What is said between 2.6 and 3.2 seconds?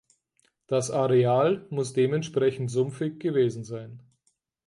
sumpfig